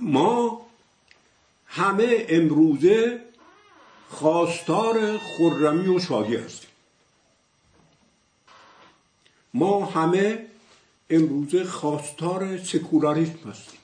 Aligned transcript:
ما 0.00 0.66
همه 1.66 2.26
امروزه 2.28 3.24
خواستار 4.08 5.18
خرمی 5.18 5.88
و 5.88 5.98
شادی 5.98 6.36
هستیم. 6.36 6.70
ما 9.54 9.86
همه 9.86 10.46
امروزه 11.10 11.64
خواستار 11.64 12.58
سکولاریسم 12.58 13.50
هستیم. 13.50 13.80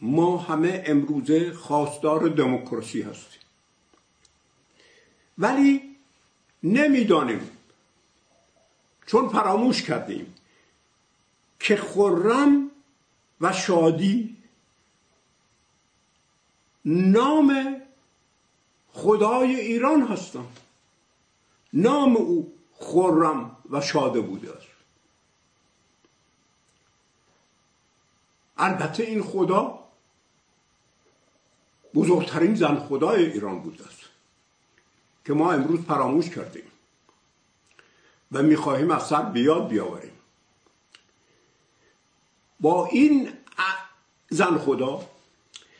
ما 0.00 0.36
همه 0.36 0.82
امروزه 0.86 1.52
خواستار 1.52 2.28
دموکراسی 2.28 3.02
هستیم. 3.02 3.40
ولی 5.38 5.96
نمی‌دانیم 6.62 7.50
چون 9.06 9.28
فراموش 9.28 9.82
کردیم 9.82 10.34
که 11.60 11.76
خرم 11.76 12.70
و 13.42 13.52
شادی. 13.52 14.36
نام 16.84 17.76
خدای 18.92 19.60
ایران 19.60 20.02
هستند 20.02 20.60
نام 21.72 22.16
او 22.16 22.58
خرم 22.74 23.56
و 23.70 23.80
شاده 23.80 24.20
بوده 24.20 24.56
است. 24.56 24.66
البته 28.56 29.02
این 29.02 29.22
خدا 29.22 29.78
بزرگترین 31.94 32.54
زن 32.54 32.76
خدای 32.76 33.32
ایران 33.32 33.58
بوده 33.58 33.86
است 33.86 34.00
که 35.24 35.32
ما 35.32 35.52
امروز 35.52 35.80
فراموش 35.80 36.30
کردیم 36.30 36.64
و 38.32 38.42
می‌خواهیم 38.42 38.90
از 38.90 39.06
سر 39.06 39.22
بیاد 39.22 39.68
بیاوریم. 39.68 40.11
با 42.62 42.86
این 42.86 43.28
زن 44.30 44.58
خدا 44.58 45.00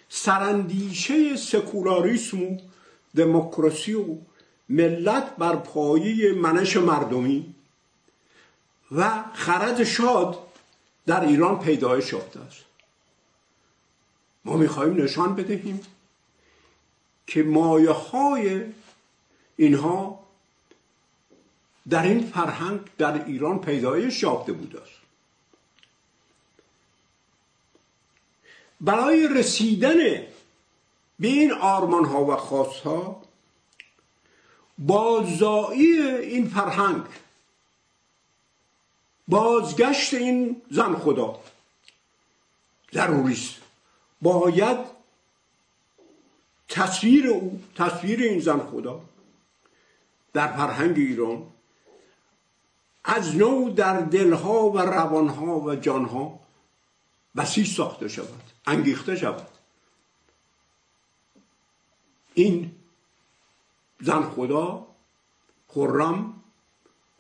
سرندیشه 0.09 1.37
سکولاریسم 1.37 2.43
و 2.43 2.59
دموکراسی 3.17 3.95
و 3.95 4.05
ملت 4.69 5.37
بر 5.37 5.57
پایه 5.57 6.33
منش 6.33 6.77
مردمی 6.77 7.55
و 8.93 9.25
خرد 9.33 9.85
شاد 9.85 10.39
در 11.07 11.21
ایران 11.21 11.59
پیدایش 11.59 12.13
یافته 12.13 12.41
است. 12.41 12.65
ما 14.45 14.57
می‌خواهیم 14.57 15.03
نشان 15.03 15.35
بدهیم 15.35 15.81
که 17.27 17.43
مایه 17.43 17.91
های 17.91 18.65
اینها 19.57 20.19
در 21.89 22.03
این 22.03 22.27
فرهنگ 22.27 22.81
در 22.99 23.25
ایران 23.25 23.61
پیدایش 23.61 24.23
یافته 24.23 24.53
بوده 24.53 24.81
است. 24.81 25.02
برای 28.83 29.29
رسیدن 29.29 29.99
به 31.19 31.29
این 31.29 31.53
آرمان 31.53 32.05
ها 32.05 32.25
و 32.25 32.37
خواست 32.37 32.81
ها 32.81 33.23
بازایی 34.79 36.01
این 36.03 36.49
فرهنگ 36.49 37.03
بازگشت 39.29 40.15
این 40.15 40.63
زن 40.71 40.95
خدا 40.95 41.41
ضروری 42.93 43.33
است. 43.35 43.55
باید 44.23 44.79
تصویر 46.69 47.29
او 47.29 47.63
تصویر 47.77 48.21
این 48.21 48.41
زن 48.41 48.59
خدا 48.59 49.01
در 50.33 50.47
فرهنگ 50.57 50.97
ایران 50.97 51.43
از 53.05 53.37
نو 53.37 53.71
در 53.71 54.01
دلها 54.01 54.71
و 54.71 54.79
روانها 54.79 55.61
و 55.61 55.75
جانها 55.75 56.41
بسیج 57.37 57.69
ساخته 57.69 58.09
شود 58.09 58.43
انگیخته 58.67 59.17
شود. 59.17 59.49
این 62.35 62.73
زن 64.01 64.23
خدا 64.23 64.87
خرم 65.69 66.43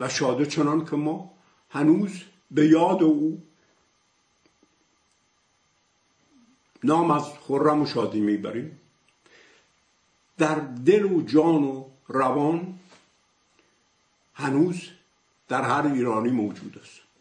و 0.01 0.09
شاده 0.09 0.47
چنان 0.47 0.85
که 0.85 0.97
ما 0.97 1.35
هنوز 1.71 2.23
به 2.51 2.67
یاد 2.67 3.03
او 3.03 3.43
نام 6.85 7.11
از 7.11 7.25
خرم 7.39 7.83
و 7.83 7.87
شادی 7.87 8.21
می‌بریم. 8.21 8.81
در 10.39 10.55
دل 10.61 11.05
و 11.05 11.23
جان 11.23 11.65
و 11.65 11.85
روان 12.09 12.79
هنوز 14.35 14.89
در 15.49 15.63
هر 15.63 15.87
ایرانی 15.87 16.31
موجود 16.31 16.79
است. 16.79 17.12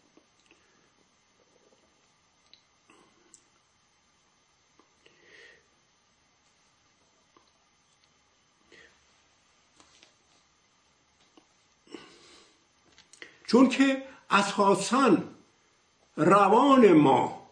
چون 13.52 13.68
که 13.68 14.02
اساسا 14.30 15.16
روان 16.16 16.92
ما 16.92 17.48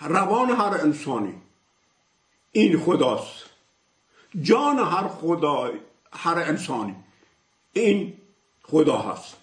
روان 0.00 0.50
هر 0.50 0.78
انسانی 0.80 1.34
این 2.52 2.80
خداست. 2.80 3.44
جان 4.42 4.78
هر 4.78 5.08
خدا 5.08 5.72
هر 6.12 6.38
انسانی 6.38 6.96
این 7.72 8.16
خدا 8.62 8.98
هست. 8.98 9.36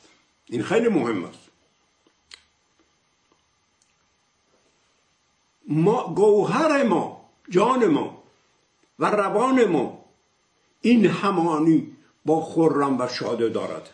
این 0.45 0.63
خیلی 0.63 0.89
مهم 0.89 1.25
است. 1.25 1.39
ما 5.67 6.13
گوهر 6.13 6.83
ما 6.83 7.29
جان 7.49 7.87
ما 7.87 8.23
و 8.99 9.05
روان 9.05 9.65
ما 9.65 10.05
این 10.81 11.05
همانی 11.05 11.96
با 12.27 12.45
خرم 12.45 13.01
و 13.01 13.07
شاده 13.07 13.49
دارد. 13.49 13.89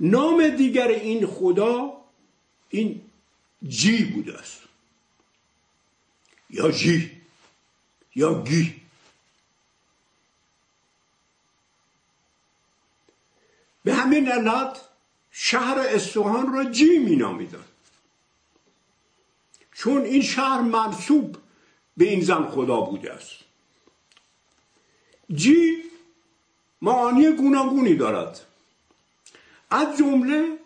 نام 0.00 0.48
دیگر 0.48 0.88
این 0.88 1.26
خدا 1.26 1.92
این 2.68 3.00
جی 3.68 4.04
بوده 4.04 4.38
است. 4.38 4.60
یا 6.50 6.70
جی 6.70 7.22
یا 8.14 8.42
گی. 8.42 8.80
به 13.84 13.94
همین 13.94 14.28
علت 14.28 14.80
شهر 15.30 15.78
اصفهان 15.78 16.52
را 16.52 16.64
جی 16.64 16.98
می 16.98 17.16
نامیدن 17.16 17.64
چون 19.74 20.02
این 20.02 20.22
شهر 20.22 20.60
منصوب 20.60 21.36
به 21.96 22.04
این 22.04 22.20
زن 22.20 22.46
خدا 22.46 22.80
بوده 22.80 23.12
است. 23.12 23.51
جی 25.34 25.82
معانی 26.82 27.32
گوناگونی 27.32 27.94
دارد. 27.94 28.40
از 29.70 29.98
جمله 29.98 30.58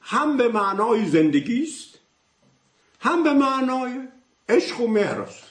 هم 0.00 0.36
به 0.36 0.48
معنای 0.48 1.08
زندگی 1.08 1.62
است 1.62 1.98
هم 3.00 3.22
به 3.22 3.32
معنای 3.32 4.08
عشق 4.48 4.80
و 4.80 4.88
مهر 4.88 5.20
است. 5.20 5.44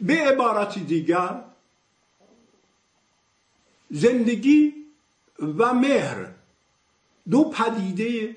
به 0.00 0.14
عبارت 0.14 0.78
دیگر 0.78 1.44
زندگی 3.90 4.74
و 5.38 5.74
مهر 5.74 6.26
دو 7.30 7.44
پدیده 7.44 8.36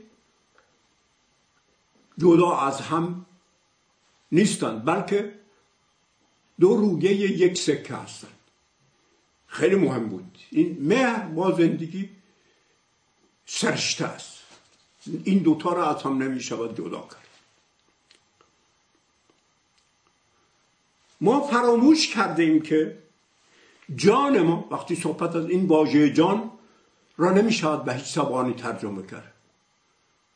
جدا 2.17 2.57
از 2.57 2.81
هم 2.81 3.25
نیستند 4.31 4.85
بلکه 4.85 5.33
دو 6.59 6.75
رویه 6.75 7.11
یک 7.13 7.57
سکه 7.57 7.95
هستند 7.95 8.33
خیلی 9.47 9.75
مهم 9.75 10.09
بود. 10.09 10.37
این 10.51 10.77
مهر 10.79 11.27
با 11.27 11.51
زندگی 11.51 12.09
سرشته 13.45 14.05
است. 14.05 14.39
این 15.23 15.39
دوتا 15.39 15.73
را 15.73 15.95
از 15.95 16.03
هم 16.03 16.23
نمی 16.23 16.41
شود 16.41 16.77
جدا 16.77 16.99
کرد. 16.99 17.27
ما 21.21 21.41
فراموش 21.41 22.07
کردیم 22.07 22.61
که 22.61 22.97
جان 23.95 24.41
ما 24.41 24.67
وقتی 24.71 24.95
صحبت 24.95 25.35
از 25.35 25.49
این 25.49 25.65
واژه 25.65 26.13
جان 26.13 26.51
را 27.17 27.31
نمی 27.31 27.53
شود 27.53 27.83
به 27.83 27.93
هیچ 27.93 28.13
زبانی 28.13 28.53
ترجمه 28.53 29.07
کرد. 29.07 29.33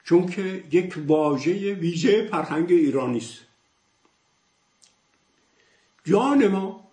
چون 0.04 0.28
که 0.28 0.64
یک 0.72 0.96
واژه 1.08 1.74
ویژه 1.74 2.28
فرهنگ 2.32 2.72
ایرانی 2.72 3.18
است. 3.18 3.47
جان 6.08 6.48
ما 6.48 6.88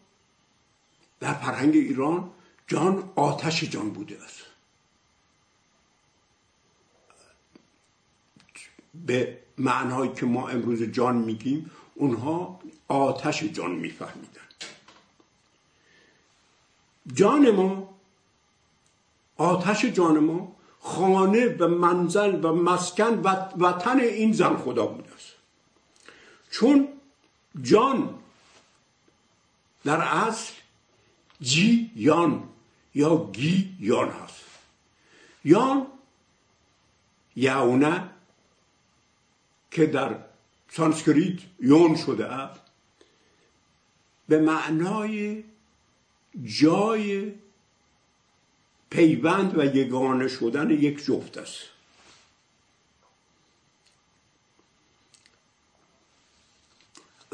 در 1.20 1.34
فرهنگ 1.34 1.75
ایران 1.75 2.31
جان 2.66 3.12
آتش 3.16 3.64
جان 3.64 3.90
بوده 3.90 4.19
است. 4.25 4.43
به 8.94 9.38
معنایی 9.58 10.12
که 10.12 10.26
ما 10.26 10.49
امروز 10.49 10.82
جان 10.82 11.16
میگیم 11.16 11.70
اونها 11.94 12.61
آتش 12.88 13.43
جان 13.43 13.70
میفهمیدن. 13.70 14.40
جان 17.14 17.50
ما 17.50 17.94
آتش 19.37 19.84
جان 19.84 20.19
ما 20.19 20.56
خانه 20.81 21.46
و 21.46 21.69
منزل 21.69 22.44
و 22.44 22.52
مسکن 22.52 23.20
و 23.20 23.28
وطن 23.58 24.00
این 24.00 24.32
زن 24.32 24.56
خدا 24.56 24.87
بوده 24.87 25.14
است. 25.14 25.32
چون 26.50 26.88
جان 27.62 28.24
در 29.85 30.01
اصل 30.01 30.53
جی 31.41 31.91
یان 31.97 32.49
یا 32.95 33.31
گی 33.33 33.77
یان 33.81 34.09
هست. 34.09 34.45
یان 35.45 35.87
یونه 37.37 38.11
که 39.71 39.87
در 39.87 40.19
سانسکریت 40.71 41.41
یون 41.61 41.97
شده 41.97 42.27
است. 42.27 42.61
به 44.29 44.41
معنای 44.41 45.45
جای 46.45 47.33
پیوند 48.91 49.59
و 49.59 49.65
یگانه 49.77 50.29
شدن 50.29 50.71
یک 50.71 51.05
جفت 51.05 51.39
است. 51.39 51.74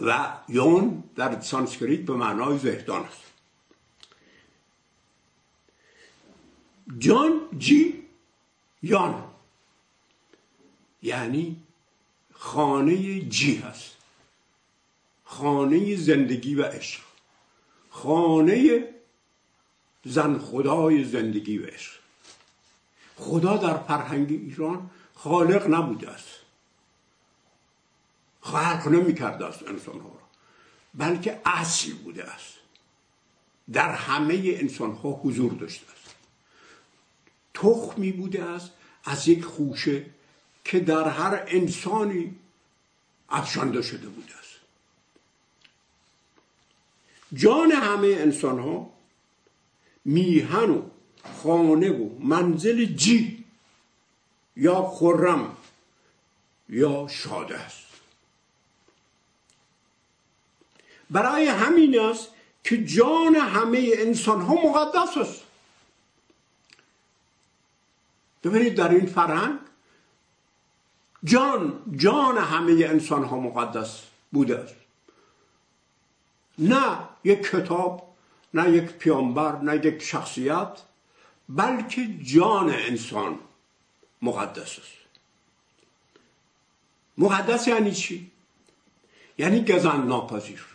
و 0.00 0.36
یون 0.48 1.04
در 1.16 1.40
سانسکریت 1.40 2.00
به 2.00 2.12
معنای 2.14 2.58
زهدان 2.58 3.04
است. 3.04 3.22
جان 6.98 7.40
جی 7.58 8.02
یان. 8.82 9.24
یعنی 11.02 11.56
خانه 12.32 13.20
جی 13.20 13.56
هست. 13.56 13.96
خانه 15.24 15.96
زندگی 15.96 16.54
و 16.54 16.62
عشق. 16.62 17.00
خانه 17.90 18.88
زن 20.04 20.38
خدای 20.38 21.04
زندگی 21.04 21.58
و 21.58 21.66
عشق. 21.66 21.92
خدا 23.16 23.56
در 23.56 23.78
فرهنگ 23.78 24.30
ایران 24.30 24.90
خالق 25.14 25.66
نبوده 25.66 26.10
است. 26.10 26.28
خلق 28.40 28.88
نمی 28.88 29.14
کرده 29.14 29.46
است 29.46 29.62
انسان 29.62 30.00
ها 30.00 30.08
را. 30.08 30.28
بلکه 30.94 31.40
اصل 31.44 31.92
بوده 31.92 32.24
است. 32.24 32.54
در 33.72 33.92
همه 33.92 34.42
انسان 34.44 34.92
ها 34.92 35.10
حضور 35.10 35.52
داشته 35.52 35.86
است. 35.92 36.14
تخمی 37.54 38.12
بوده 38.12 38.44
است 38.44 38.70
از 39.04 39.28
یک 39.28 39.44
خوشه 39.44 40.06
که 40.64 40.80
در 40.80 41.08
هر 41.08 41.44
انسانی 41.46 42.34
افشانده 43.28 43.82
شده 43.82 44.08
بوده 44.08 44.38
است. 44.38 44.50
جان 47.32 47.72
همه 47.72 48.08
انسان 48.08 48.58
ها 48.58 48.90
میهن 50.04 50.70
و 50.70 50.82
خانه 51.42 51.90
و 51.90 52.18
منزل 52.18 52.84
جی 52.84 53.44
یا 54.56 54.82
خرم 54.82 55.56
یا 56.68 57.08
شاده 57.08 57.58
است. 57.58 57.89
برای 61.10 61.46
همین 61.46 62.00
است 62.00 62.28
که 62.64 62.84
جان 62.84 63.34
همه 63.34 63.90
انسان 63.94 64.40
ها 64.40 64.54
مقدس 64.54 65.16
است. 65.16 65.42
ببینید 68.44 68.74
در 68.74 68.88
این 68.88 69.06
فرهنگ 69.06 69.58
جان 71.24 71.82
جان 71.96 72.38
همه 72.38 72.72
انسان 72.72 73.24
ها 73.24 73.40
مقدس 73.40 74.02
بوده 74.32 74.58
است. 74.58 74.74
نه 76.58 76.98
یک 77.24 77.42
کتاب 77.42 78.16
نه 78.54 78.70
یک 78.70 78.84
پیامبر 78.84 79.56
نه 79.56 79.86
یک 79.86 80.02
شخصیت 80.02 80.78
بلکه 81.48 82.06
جان 82.22 82.70
انسان 82.70 83.38
مقدس 84.22 84.78
است. 84.78 85.00
مقدس 87.18 87.68
یعنی 87.68 87.92
چی؟ 87.92 88.30
یعنی 89.38 89.64
گزند 89.64 90.08
ناپذیر 90.08 90.69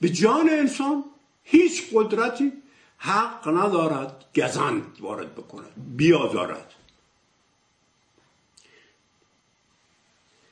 به 0.00 0.08
جان 0.08 0.50
انسان 0.50 1.04
هیچ 1.42 1.84
قدرتی 1.92 2.52
حق 2.98 3.48
ندارد 3.48 4.24
گزند 4.36 4.96
وارد 5.00 5.34
بکند 5.34 5.96
بیازارد. 5.96 6.74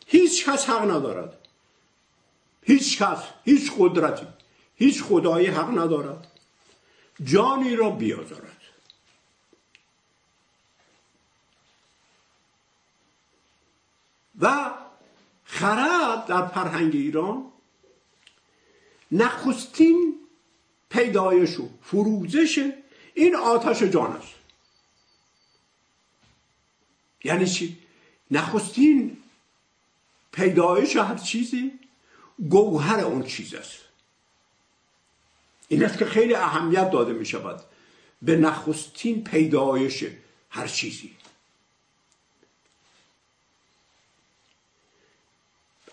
هیچ 0.07 0.49
کس 0.49 0.71
حق 0.71 0.91
ندارد. 0.91 1.39
هیچ 2.63 3.03
کس 3.03 3.19
هیچ 3.45 3.73
قدرتی 3.79 4.27
هیچ 4.77 5.03
خدایی 5.03 5.47
حق 5.47 5.79
ندارد. 5.79 6.27
جانی 7.25 7.77
را 7.77 7.91
بیازارد. 7.91 8.53
و 14.41 14.75
خرد 15.45 16.27
در 16.27 16.47
فرهنگ 16.47 16.95
ایران 16.95 17.53
نخستین 19.13 20.15
پیدایش 20.91 21.59
و 21.59 21.69
فروزش 21.83 22.73
این 23.15 23.37
آتش 23.37 23.83
جان 23.83 24.13
است. 24.13 24.35
یعنی 27.25 27.47
چی؟ 27.47 27.79
نخستین 28.31 29.17
پیدایش 30.33 30.97
هر 30.97 31.17
چیزی 31.17 31.73
گوهر 32.49 33.01
اون 33.01 33.23
چیز 33.23 33.55
است. 33.55 33.79
این 35.69 35.85
است 35.85 35.99
که 35.99 36.05
خیلی 36.05 36.35
اهمیت 36.35 36.91
داده 36.91 37.13
می 37.13 37.27
شود 37.27 37.61
به 38.23 38.37
نخستین 38.37 39.25
پیدایش 39.25 40.05
هر 40.51 40.67
چیزی. 40.67 41.17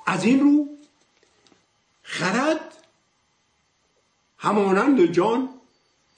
از 0.05 0.23
این 0.23 0.39
رو 0.39 0.67
خرد 2.03 2.82
همانند 4.43 5.05
جان 5.05 5.49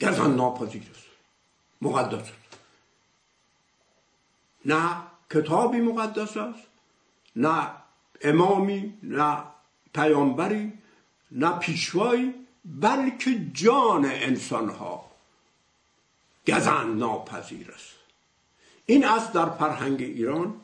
گزن 0.01 0.35
ناپذیر 0.35 0.83
است. 0.91 1.05
مقدس 1.81 2.21
است. 2.21 2.59
نه 4.65 4.97
کتابی 5.31 5.81
مقدس 5.81 6.37
است 6.37 6.67
نه 7.35 7.71
امامی 8.21 8.93
نه 9.03 9.37
پیامبری 9.93 10.73
نه 11.31 11.51
پیشوایی 11.59 12.33
بلکه 12.65 13.51
جان 13.53 14.05
انسان 14.05 14.69
ها 14.69 15.11
گزند 16.47 16.99
ناپذیر 16.99 17.71
است. 17.71 17.95
این 18.85 19.05
است 19.05 19.33
در 19.33 19.49
فرهنگ 19.49 20.01
ایران 20.01 20.61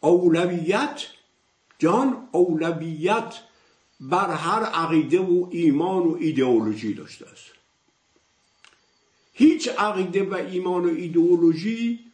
اولویت 0.00 1.02
جان 1.78 2.28
اولویت 2.32 3.34
بر 4.00 4.30
هر 4.34 4.62
عقیده 4.62 5.20
و 5.20 5.48
ایمان 5.50 6.02
و 6.02 6.16
ایدئولوژی 6.20 6.94
داشته 6.94 7.26
است. 7.26 7.44
هیچ 9.32 9.68
عقیده 9.68 10.24
و 10.24 10.34
ایمان 10.34 10.84
و 10.84 10.88
ایدئولوژی 10.88 12.12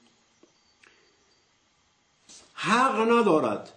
حق 2.55 3.01
ندارد 3.01 3.73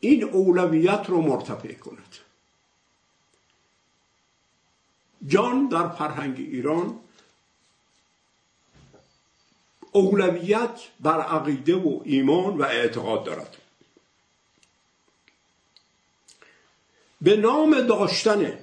این 0.00 0.24
اولویت 0.24 1.04
رو 1.08 1.22
مرتفع 1.22 1.72
کند. 1.72 2.16
جان 5.26 5.68
در 5.68 5.88
فرهنگ 5.88 6.38
ایران 6.38 7.00
اولویت 9.92 10.80
بر 11.00 11.20
عقیده 11.20 11.76
و 11.76 12.00
ایمان 12.04 12.58
و 12.58 12.62
اعتقاد 12.62 13.24
دارد. 13.24 13.56
به 17.20 17.36
نام 17.36 17.80
داشتن 17.80 18.58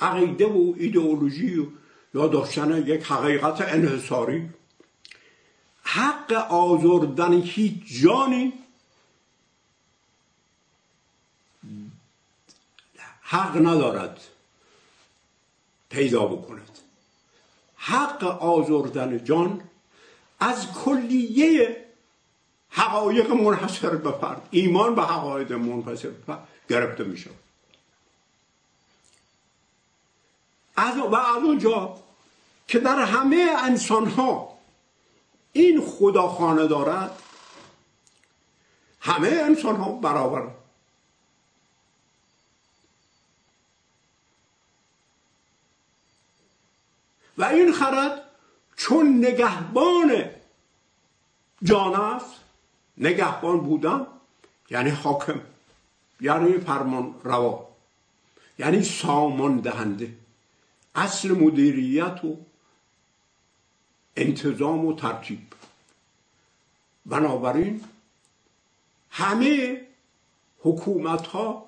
عقیده 0.00 0.46
و 0.46 0.74
ایدئولوژی 0.78 1.68
یا 2.14 2.26
داشتن 2.26 2.86
یک 2.86 3.04
حقیقت 3.04 3.60
انحصاری. 3.60 4.48
حق 5.82 6.32
آزردن 6.50 7.32
هیچ 7.32 8.02
جانی. 8.02 8.52
حق 13.22 13.56
ندارد 13.56 14.20
پیدا 15.90 16.26
بکند. 16.26 16.78
حق 17.76 18.24
آزردن 18.24 19.24
جان 19.24 19.60
از 20.40 20.72
کلیه 20.72 21.84
حقایق 22.70 23.30
منحصر 23.30 23.96
به 23.96 24.12
فرد. 24.12 24.48
ایمان 24.50 24.94
به 24.94 25.02
حقایق 25.02 25.52
منحصر 25.52 26.08
به 26.08 26.22
فرد. 26.26 26.48
گرفته 26.72 27.04
می 27.04 27.18
شود 27.18 27.38
از 30.76 30.96
و 30.96 31.14
از 31.14 31.42
اونجا 31.42 31.98
که 32.68 32.78
در 32.78 32.98
همه 32.98 33.56
انسان 33.58 34.06
ها 34.06 34.58
این 35.52 35.86
خداخانه 35.86 36.66
دارد 36.66 37.22
همه 39.00 39.28
انسان 39.28 39.76
ها 39.76 39.92
برابر. 39.92 40.48
و 47.38 47.44
این 47.44 47.72
خرد 47.72 48.22
چون 48.76 49.18
نگهبان 49.18 50.30
جان 51.62 51.94
است 51.94 52.34
نگهبان 52.98 53.60
بودن 53.60 54.06
یعنی 54.70 54.90
حاکم. 54.90 55.40
یعنی 56.22 56.58
فرمان 56.58 57.14
روا. 57.24 57.68
یعنی 58.58 58.82
سامان 58.82 59.60
دهنده. 59.60 60.14
اصل 60.94 61.30
مدیریت 61.30 62.24
و 62.24 62.36
انتظام 64.16 64.86
و 64.86 64.94
ترتیب. 64.94 65.38
بنابراین 67.06 67.84
همه 69.10 69.80
حکومت 70.60 71.26
ها 71.26 71.66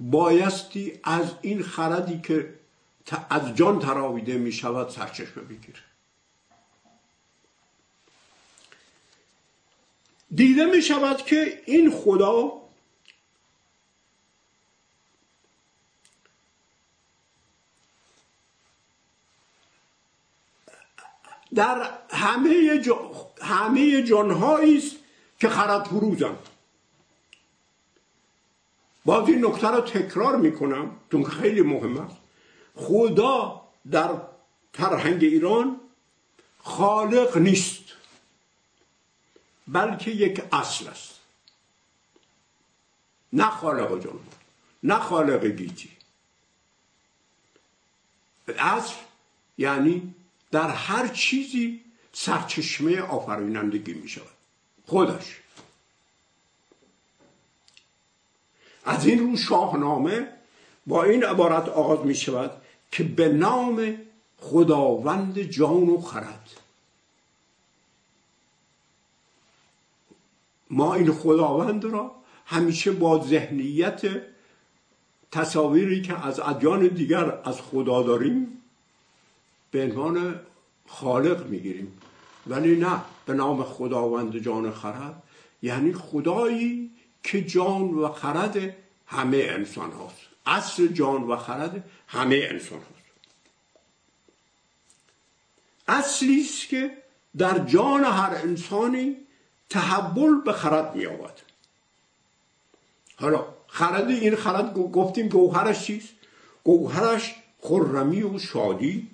بایستی 0.00 1.00
از 1.04 1.30
این 1.40 1.62
خردی 1.62 2.20
که 2.20 2.54
از 3.30 3.54
جان 3.54 3.78
تراویده 3.78 4.38
می 4.38 4.52
شود 4.52 4.88
سرچشمه 4.88 5.42
بگیره. 5.42 5.78
دیده 10.34 10.64
می 10.64 10.82
شود 10.82 11.16
که 11.16 11.62
این 11.66 11.90
خدا 11.90 12.63
در 21.54 21.90
همه, 22.10 22.78
جا 22.78 23.10
همه 23.42 24.02
جانهایی 24.02 24.78
است 24.78 24.96
که 25.40 25.48
خرد 25.48 25.84
فروزند 25.84 26.38
باز 29.04 29.28
این 29.28 29.46
نکته 29.46 29.68
رو 29.68 29.80
تکرار 29.80 30.36
می‌کنم 30.36 30.96
چون 31.12 31.24
خیلی 31.24 31.62
مهم 31.62 31.96
است. 31.98 32.16
خدا 32.76 33.62
در 33.90 34.10
فرهنگ 34.72 35.24
ایران 35.24 35.80
خالق 36.58 37.36
نیست 37.38 37.84
بلکه 39.68 40.10
یک 40.10 40.42
اصل 40.52 40.88
است. 40.88 41.20
نه 43.32 43.50
خالق 43.50 44.04
جان 44.04 44.18
نه 44.82 44.98
خالق 44.98 45.44
گیتی. 45.46 45.90
اصل 48.48 48.94
یعنی 49.58 50.14
در 50.54 50.68
هر 50.68 51.08
چیزی 51.08 51.80
سرچشمه 52.12 53.00
آفرینندگی 53.00 53.94
می 53.94 54.08
شود. 54.08 54.26
خودش. 54.86 55.40
از 58.84 59.06
این 59.06 59.30
رو 59.30 59.36
شاهنامه 59.36 60.28
با 60.86 61.04
این 61.04 61.24
عبارت 61.24 61.68
آغاز 61.68 62.06
می 62.06 62.14
شود 62.14 62.50
که 62.90 63.04
به 63.04 63.28
نام 63.28 63.96
خداوند 64.38 65.38
جان 65.42 65.88
و 65.88 66.00
خرد. 66.00 66.50
ما 70.70 70.94
این 70.94 71.12
خداوند 71.12 71.84
را 71.84 72.14
همیشه 72.46 72.92
با 72.92 73.24
ذهنیت 73.24 74.02
تصاویری 75.32 76.02
که 76.02 76.26
از 76.26 76.40
ادیان 76.40 76.86
دیگر 76.88 77.38
از 77.44 77.60
خدا 77.60 78.02
داریم 78.02 78.63
به 79.74 79.82
عنوان 79.82 80.40
خالق 80.88 81.46
می‌گیریم. 81.46 81.98
ولی 82.46 82.76
نه 82.76 83.00
به 83.26 83.32
نام 83.32 83.62
خداوند 83.62 84.38
جان 84.38 84.72
خرد 84.72 85.22
یعنی 85.62 85.92
خدایی 85.92 86.90
که 87.22 87.44
جان 87.44 87.82
و 87.82 88.08
خرد 88.08 88.76
همه 89.06 89.36
انسان 89.36 89.92
هاست. 89.92 90.16
اصل 90.46 90.86
جان 90.86 91.22
و 91.22 91.36
خرد 91.36 91.84
همه 92.08 92.46
انسان 92.50 92.78
هاست. 92.78 93.04
اصلی 95.88 96.40
است 96.40 96.68
که 96.68 96.90
در 97.38 97.58
جان 97.58 98.04
هر 98.04 98.34
انسانی 98.34 99.16
تحول 99.70 100.40
به 100.40 100.52
خرد 100.52 100.96
می 100.96 101.06
آود 101.06 101.40
حالا 103.16 103.46
خرد 103.66 104.08
این 104.08 104.36
خرد 104.36 104.74
گفتیم 104.74 105.28
گوهرش 105.28 105.84
چیست؟ 105.84 106.08
گوهرش 106.64 107.34
خرمی 107.60 108.22
و 108.22 108.38
شادی. 108.38 109.13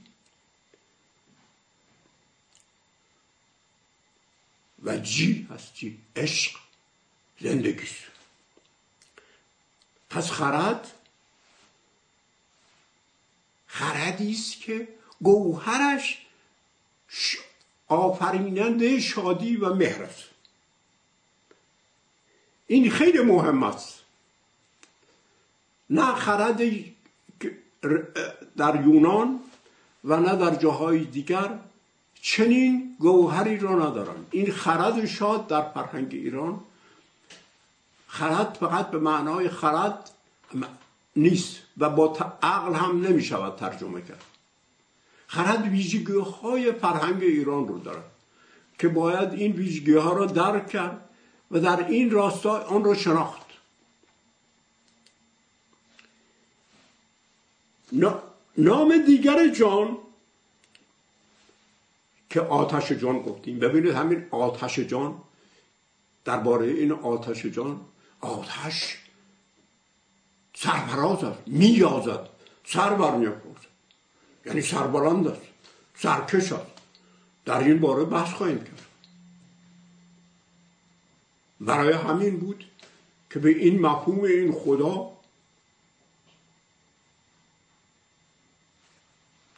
و 4.84 4.96
جی 4.96 5.48
هست 5.50 5.74
جی 5.74 5.98
عشق 6.16 6.56
زندگی 7.40 7.88
پس 10.10 10.30
خرد 10.30 10.92
خردی 13.66 14.32
است 14.32 14.60
که 14.60 14.88
گوهرش 15.22 16.26
آفریننده 17.88 19.00
شادی 19.00 19.56
و 19.56 19.74
مهر 19.74 20.02
است. 20.02 20.24
این 22.66 22.90
خیلی 22.90 23.18
مهم 23.18 23.62
است. 23.62 23.98
نه 25.90 26.14
خرد 26.14 26.60
در 28.56 28.82
یونان 28.86 29.40
و 30.04 30.16
نه 30.16 30.36
در 30.36 30.54
جاهای 30.54 31.04
دیگر 31.04 31.58
چنین 32.22 32.96
گوهری 32.98 33.58
را 33.58 33.88
ندارن. 33.88 34.26
این 34.30 34.52
خرد 34.52 35.06
شاد 35.06 35.46
در 35.46 35.62
فرهنگ 35.62 36.14
ایران. 36.14 36.60
خرد 38.06 38.56
فقط 38.60 38.90
به 38.90 38.98
معنای 38.98 39.48
خرد 39.48 40.10
نیست 41.16 41.56
و 41.78 41.90
با 41.90 42.16
عقل 42.42 42.74
هم 42.74 43.00
نمی 43.00 43.22
شود 43.22 43.56
ترجمه 43.56 44.02
کرد. 44.02 44.24
خرد 45.26 45.66
ویژگی 45.66 46.18
های 46.42 46.72
فرهنگ 46.72 47.22
ایران 47.22 47.68
رو 47.68 47.78
دارد 47.78 48.10
که 48.78 48.88
باید 48.88 49.32
این 49.32 49.52
ویژگی 49.52 49.94
ها 49.94 50.12
را 50.12 50.26
درک 50.26 50.68
کرد 50.68 51.08
و 51.50 51.60
در 51.60 51.86
این 51.86 52.10
راستا 52.10 52.58
آن 52.58 52.84
را 52.84 52.94
شناخت. 52.94 53.46
نام 58.58 58.98
دیگر 59.06 59.48
جان 59.48 59.98
که 62.30 62.40
آتش 62.40 62.92
جان 62.92 63.22
گفتیم. 63.22 63.58
ببینید 63.58 63.94
همین 63.94 64.26
آتش 64.30 64.78
جان 64.78 65.22
درباره 66.24 66.66
این 66.66 66.92
آتش 66.92 67.46
جان 67.46 67.80
آتش 68.20 68.98
سرفراز 70.54 71.24
است 71.24 71.38
میازد 71.46 72.28
سر 72.64 72.94
بر 72.94 73.38
یعنی 74.46 74.62
سربلند 74.62 75.28
است 75.28 75.42
سرکش 75.94 76.52
است. 76.52 76.66
در 77.44 77.58
این 77.58 77.78
باره 77.80 78.04
بحث 78.04 78.32
خواهیم 78.32 78.58
کرد. 78.58 78.86
برای 81.60 81.92
همین 81.92 82.36
بود 82.36 82.64
که 83.30 83.38
به 83.38 83.48
این 83.50 83.80
مفهوم 83.80 84.24
این 84.24 84.52
خدا 84.52 85.12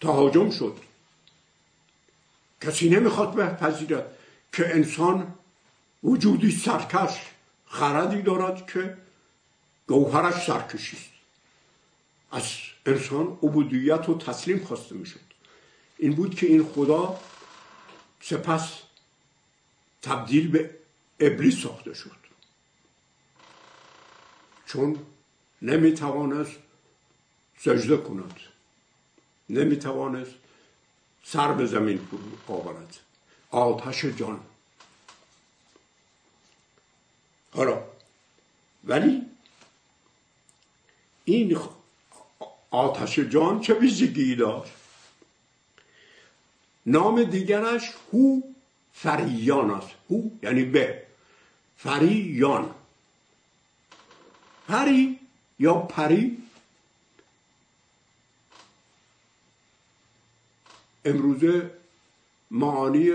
تهاجم 0.00 0.50
شد. 0.50 0.76
کسی 2.62 2.88
نمی‌خواد 2.88 3.34
بپذیرد 3.34 4.18
که 4.52 4.74
انسان 4.74 5.34
وجودی 6.04 6.50
سرکش 6.50 7.20
خردی 7.66 8.22
دارد 8.22 8.70
که 8.70 8.96
گوهرش 9.86 10.46
سرکشی 10.46 10.96
است. 10.96 11.10
از 12.30 12.42
انسان 12.86 13.26
عبودیت 13.26 14.08
و 14.08 14.18
تسلیم 14.18 14.64
خواسته 14.64 14.94
می‌شد. 14.94 15.20
این 15.98 16.14
بود 16.14 16.34
که 16.34 16.46
این 16.46 16.64
خدا 16.64 17.20
سپس 18.20 18.72
تبدیل 20.02 20.50
به 20.50 20.70
ابلیس 21.20 21.62
ساخته 21.62 21.94
شد. 21.94 22.22
چون 24.66 24.98
نمی‌توانست 25.62 26.56
سجده 27.58 27.96
کند. 27.96 28.40
نمی‌توانست 29.50 30.34
سر 31.24 31.52
به 31.52 31.66
زمین 31.66 32.08
آورد. 32.48 32.96
آتش 33.50 34.04
جان. 34.04 34.40
حالا 37.54 37.82
ولی 38.84 39.22
این 41.24 41.58
آتش 42.70 43.18
جان 43.18 43.60
چه 43.60 43.74
ویژگی 43.74 44.36
داشت؟ 44.36 44.72
نام 46.86 47.22
دیگرش 47.22 47.92
هو 48.12 48.40
فریان 48.92 49.70
است. 49.70 49.90
هو 50.10 50.22
یعنی 50.42 50.64
به. 50.64 51.02
فریان. 51.76 52.74
پری 54.68 55.18
یا 55.58 55.74
پری؟ 55.74 56.42
امروزه 61.04 61.70
معانی 62.50 63.10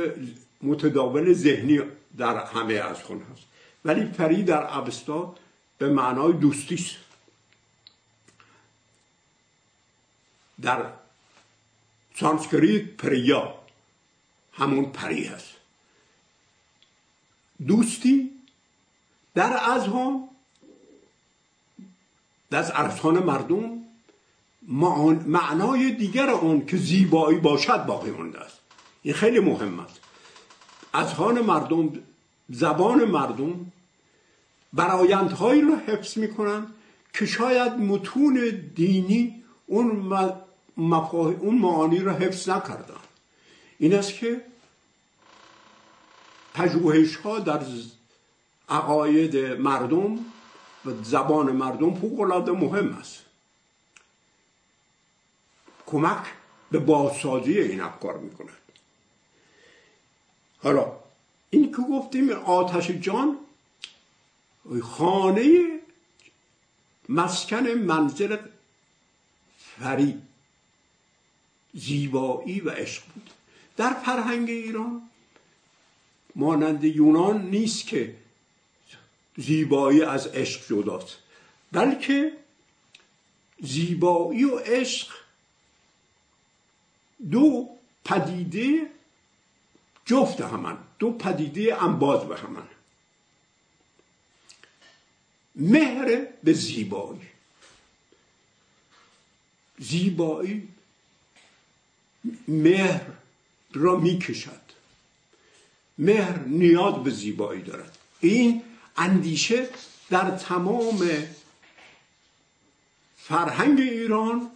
متداول 0.62 1.34
ذهنی 1.34 1.82
در 2.18 2.46
همه 2.46 2.74
از 2.74 3.04
خون 3.04 3.22
هست. 3.22 3.44
ولی 3.86 4.06
پری 4.06 4.44
در 4.44 4.78
ابستا 4.78 5.36
به 5.78 5.90
معنای 5.90 6.34
دوستی 6.34 6.76
است. 6.76 6.96
سانسکریت 12.16 12.98
پریا 12.98 13.54
همون 14.54 14.86
پری 14.92 15.24
هست. 15.24 15.56
دوستی 17.68 18.32
در 19.36 19.72
اذهان 19.72 20.30
در 22.50 22.82
اذهان 22.82 23.24
مردم 23.24 23.77
معنای 24.68 25.92
دیگر 25.92 26.30
اون 26.30 26.66
که 26.66 26.78
زیبایی 26.78 27.38
باشد 27.38 27.86
باقی 27.86 28.12
مونده 28.12 28.40
است. 28.40 28.60
این 29.02 29.14
خیلی 29.14 29.40
مهم 29.40 29.80
است. 29.80 30.00
اذهان 30.94 31.42
مردم 31.42 31.94
زبان 32.50 33.04
مردم 33.04 33.72
برایندهایی 34.74 35.62
رو 35.62 35.76
حفظ 35.76 36.18
می‌کنن 36.18 36.68
که 37.14 37.26
شاید 37.26 37.74
متون 37.74 38.62
دینی 38.76 39.44
اون, 39.66 40.14
اون 41.40 41.58
معانی 41.58 42.00
رو 42.00 42.12
حفظ 42.12 42.50
نکردن. 42.50 42.94
این 43.80 43.94
است 43.94 44.14
که 44.14 44.42
پژوهش 46.54 47.16
ها 47.16 47.40
در 47.40 47.62
عقاید 48.70 49.38
مردم 49.38 50.16
و 50.86 50.90
زبان 51.04 51.52
مردم 51.52 51.94
فوق 51.94 52.20
العاده 52.20 52.52
مهم 52.52 52.94
است. 52.94 53.27
کمک 55.88 56.26
به 56.72 56.80
بازسازی 56.80 57.60
این 57.60 57.82
افکار 57.82 58.18
می‌کند. 58.18 58.50
حالا 60.64 60.92
این 61.50 61.72
که 61.72 61.82
گفتیم 61.82 62.30
آتش 62.30 62.92
جان 62.92 63.38
خانه 64.84 65.80
مسکن 67.10 67.68
منزل 67.68 68.38
فری 69.60 70.22
زیبایی 71.74 72.60
و 72.60 72.70
عشق 72.70 73.04
بود. 73.14 73.30
در 73.78 73.94
فرهنگ 73.94 74.50
ایران 74.50 75.02
مانند 76.36 76.84
یونان 76.84 77.42
نیست 77.42 77.88
که 77.88 78.16
زیبایی 79.38 80.04
از 80.04 80.28
عشق 80.28 80.68
جداست 80.70 81.18
بلکه 81.72 82.32
زیبایی 83.60 84.44
و 84.44 84.58
عشق 84.58 85.27
دو 87.32 87.70
پدیده 88.06 88.90
جفت 90.06 90.42
همان. 90.42 90.78
دو 91.00 91.12
پدیده 91.12 91.84
انباز 91.84 92.28
به 92.28 92.38
همان. 92.38 92.68
مهر 95.56 96.28
به 96.44 96.54
زیبایی. 96.54 97.22
زیبایی 99.80 100.68
مهر 102.48 103.06
را 103.74 103.96
می‌کشد. 103.96 104.62
مهر 105.98 106.40
نیاز 106.40 107.04
به 107.04 107.10
زیبایی 107.10 107.62
دارد. 107.62 107.98
این 108.20 108.64
اندیشه 108.98 109.70
در 110.10 110.32
تمام 110.32 111.10
فرهنگ 113.18 113.80
ایران 113.80 114.52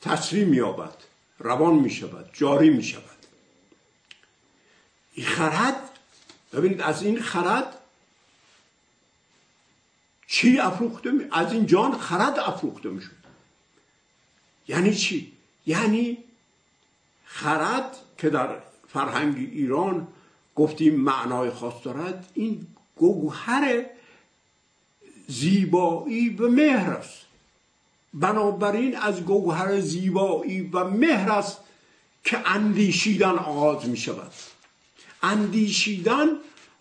تصویر 0.00 0.44
مییابد 0.44 0.94
روان 1.38 1.74
می 1.74 1.90
شود 1.90 2.30
جاری 2.32 2.70
می 2.70 2.82
شود 2.82 3.04
این 5.12 5.26
خرد 5.26 5.90
ببینید 6.52 6.80
از 6.80 7.02
این 7.02 7.20
خرد 7.20 7.76
چی 10.26 10.58
افروخته 10.58 11.10
می؟ 11.10 11.24
از 11.32 11.52
این 11.52 11.66
جان 11.66 11.98
خرد 11.98 12.38
افروخته 12.38 12.88
می 12.88 13.02
شود 13.02 13.16
یعنی 14.68 14.94
چی؟ 14.94 15.32
یعنی 15.66 16.18
خرد 17.24 17.96
که 18.18 18.30
در 18.30 18.56
فرهنگ 18.88 19.36
ایران 19.36 20.08
گفتیم 20.54 21.00
معنای 21.00 21.50
خاص 21.50 21.84
دارد 21.84 22.30
این 22.34 22.66
گوهر 22.96 23.86
زیبایی 25.28 26.28
و 26.28 26.48
مهر 26.48 26.90
است 26.90 27.29
بنابراین 28.14 28.96
از 28.96 29.24
گوهر 29.24 29.80
زیبایی 29.80 30.60
و 30.60 30.84
مهر 30.84 31.32
است 31.32 31.58
که 32.24 32.48
اندیشیدن 32.48 33.38
آغاز 33.38 33.88
می 33.88 33.96
شود 33.96 34.32
اندیشیدن 35.22 36.28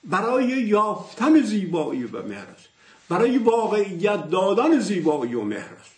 برای 0.03 0.47
یافتن 0.47 1.41
زیبایی 1.41 2.03
و 2.03 2.21
مهر 2.21 2.45
است. 2.45 2.65
برای 3.09 3.37
واقعیت 3.37 4.29
دادن 4.29 4.79
زیبایی 4.79 5.35
و 5.35 5.41
مهر 5.41 5.73
است. 5.73 5.95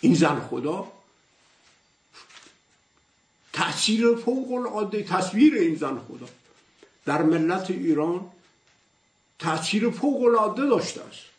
این 0.00 0.14
زن 0.14 0.40
خدا 0.40 0.92
تاثیر 3.52 4.14
فوق 4.14 4.52
العاده 4.52 5.02
تصویر 5.02 5.54
این 5.54 5.74
زن 5.74 5.98
خدا 5.98 6.28
در 7.04 7.22
ملت 7.22 7.70
ایران 7.70 8.30
تاثیر 9.38 9.90
فوق 9.90 10.22
العاده 10.22 10.66
داشته 10.66 11.02
است. 11.02 11.29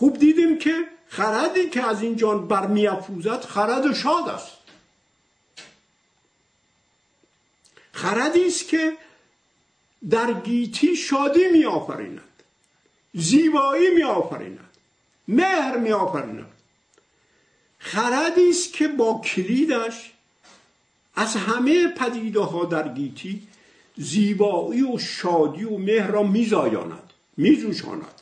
خوب 0.00 0.18
دیدیم 0.18 0.58
که 0.58 0.74
خردی 1.06 1.70
که 1.70 1.82
از 1.86 2.02
این 2.02 2.16
جان 2.16 2.48
برمیافروزد 2.48 3.40
خرد 3.40 3.94
شاد 3.94 4.28
است. 4.28 4.52
خردی 7.92 8.46
است 8.46 8.68
که 8.68 8.96
در 10.10 10.32
گیتی 10.32 10.96
شادی 10.96 11.48
می 11.48 11.64
آفریند 11.64 12.42
زیبایی 13.14 13.90
می 13.90 14.02
آفریند 14.02 14.70
مهر 15.28 15.76
می 15.76 15.92
آفریند 15.92 16.52
خردی 17.78 18.50
است 18.50 18.72
که 18.72 18.88
با 18.88 19.20
کلیدش 19.24 20.12
از 21.14 21.36
همه 21.36 21.88
پدیده 21.88 22.40
ها 22.40 22.64
در 22.64 22.88
گیتی 22.88 23.48
زیبایی 23.96 24.82
و 24.82 24.98
شادی 24.98 25.64
و 25.64 25.78
مهر 25.78 26.06
را 26.06 26.22
میزایاند 26.22 27.12
میجوشاند. 27.36 28.19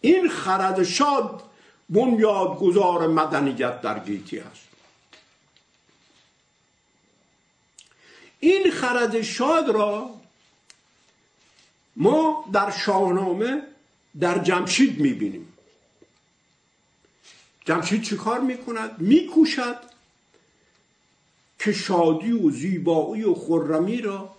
این 0.00 0.28
خرد 0.28 0.82
شاد 0.82 1.42
گذار 2.54 3.06
مدنیت 3.06 3.80
در 3.80 3.98
گیتی 3.98 4.38
است. 4.38 4.66
این 8.40 8.70
خرد 8.70 9.22
شاد 9.22 9.68
را 9.68 10.10
ما 11.96 12.44
در 12.52 12.70
شاهنامه 12.70 13.62
در 14.20 14.38
جمشید 14.38 15.00
می‌بینیم. 15.00 15.52
جمشید 17.64 18.02
چه 18.02 18.16
کار 18.16 18.40
می‌کند؟ 18.40 19.00
میکوشد 19.00 19.76
که 21.58 21.72
شادی 21.72 22.32
و 22.32 22.50
زیبایی 22.50 23.24
و 23.24 23.34
خرمی 23.34 24.02
را 24.02 24.36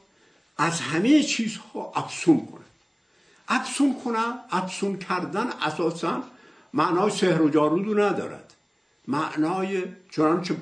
از 0.58 0.82
همه 0.82 1.24
چیزها 1.24 1.92
افسون 1.96 2.46
کند. 2.46 2.57
افسون 3.48 4.02
کنم 4.06 4.40
افسون 4.52 5.00
کردن 5.00 5.48
اساسا 5.62 6.24
معنای 6.74 7.12
سحر 7.12 7.42
و 7.42 7.50
جارودو 7.50 7.94
ندارد. 7.94 8.54
معنای 9.08 9.84
چنانچه 10.12 10.58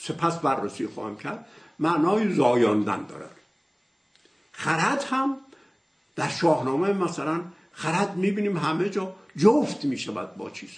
سپس 0.00 0.38
بررسی 0.38 0.86
خواهم 0.86 1.16
کرد 1.16 1.46
معنای 1.78 2.34
زایاندن 2.34 3.06
دارد. 3.06 3.36
خرد 4.52 5.04
هم 5.10 5.36
در 6.16 6.28
شاهنامه 6.28 6.92
مثلا 6.92 7.44
خرد 7.72 8.16
می‌بینیم 8.16 8.56
همه 8.56 8.88
جا 8.88 9.14
جفت 9.36 9.84
می‌شود 9.84 10.36
با 10.36 10.50
چیز. 10.50 10.70